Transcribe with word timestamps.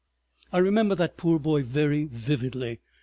I 0.51 0.57
remember 0.57 0.95
that 0.95 1.15
poor 1.15 1.37
boy 1.37 1.61
very 1.61 2.05
vividly. 2.05 2.79